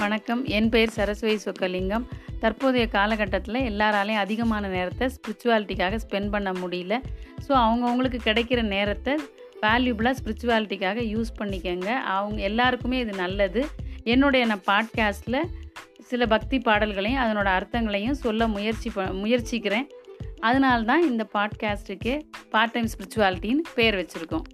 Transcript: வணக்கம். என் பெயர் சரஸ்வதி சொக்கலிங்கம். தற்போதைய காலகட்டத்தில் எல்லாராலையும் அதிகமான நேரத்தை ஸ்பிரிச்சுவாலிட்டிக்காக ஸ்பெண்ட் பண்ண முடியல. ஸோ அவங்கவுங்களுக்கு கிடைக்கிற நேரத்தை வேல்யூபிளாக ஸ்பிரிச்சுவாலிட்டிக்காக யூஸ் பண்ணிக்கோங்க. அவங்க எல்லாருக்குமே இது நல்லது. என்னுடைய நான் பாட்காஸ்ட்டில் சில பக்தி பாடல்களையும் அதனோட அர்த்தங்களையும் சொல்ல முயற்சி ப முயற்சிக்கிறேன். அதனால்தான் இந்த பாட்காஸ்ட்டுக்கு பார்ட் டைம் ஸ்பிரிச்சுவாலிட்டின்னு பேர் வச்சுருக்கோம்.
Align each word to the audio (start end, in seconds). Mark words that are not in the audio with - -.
வணக்கம். 0.00 0.44
என் 0.44 0.68
பெயர் 0.68 0.90
சரஸ்வதி 0.90 1.38
சொக்கலிங்கம். 1.44 2.04
தற்போதைய 2.40 2.88
காலகட்டத்தில் 2.88 3.54
எல்லாராலையும் 3.54 4.20
அதிகமான 4.20 4.68
நேரத்தை 4.68 5.10
ஸ்பிரிச்சுவாலிட்டிக்காக 5.14 5.98
ஸ்பெண்ட் 6.08 6.30
பண்ண 6.30 6.52
முடியல. 6.52 7.02
ஸோ 7.48 7.48
அவங்கவுங்களுக்கு 7.48 8.20
கிடைக்கிற 8.24 8.62
நேரத்தை 8.62 9.14
வேல்யூபிளாக 9.62 10.14
ஸ்பிரிச்சுவாலிட்டிக்காக 10.20 11.04
யூஸ் 11.14 11.32
பண்ணிக்கோங்க. 11.38 11.86
அவங்க 11.86 12.42
எல்லாருக்குமே 12.42 12.98
இது 12.98 13.12
நல்லது. 13.12 13.68
என்னுடைய 14.04 14.46
நான் 14.46 14.66
பாட்காஸ்ட்டில் 14.66 15.40
சில 16.00 16.26
பக்தி 16.26 16.58
பாடல்களையும் 16.58 17.22
அதனோட 17.22 17.50
அர்த்தங்களையும் 17.58 18.20
சொல்ல 18.24 18.48
முயற்சி 18.48 18.90
ப 18.90 19.02
முயற்சிக்கிறேன். 19.02 19.88
அதனால்தான் 20.40 21.02
இந்த 21.02 21.26
பாட்காஸ்ட்டுக்கு 21.34 22.20
பார்ட் 22.50 22.70
டைம் 22.70 22.86
ஸ்பிரிச்சுவாலிட்டின்னு 22.86 23.66
பேர் 23.74 23.94
வச்சுருக்கோம். 23.94 24.46